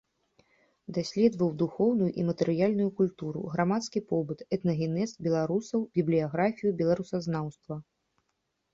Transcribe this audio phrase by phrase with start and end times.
[0.95, 7.75] Даследаваў духоўную і матэрыяльную культуру, грамадскі побыт, этнагенез беларусаў, бібліяграфію беларусазнаўства.